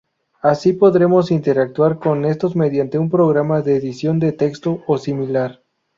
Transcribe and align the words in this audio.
Así 0.41 0.73
podremos 0.73 1.29
interactuar 1.29 1.99
con 1.99 2.25
estos 2.25 2.55
mediante 2.55 2.97
un 2.97 3.11
programa 3.11 3.61
de 3.61 3.75
edición 3.75 4.17
de 4.17 4.31
texto 4.31 4.81
o 4.87 4.97
similar. 4.97 5.61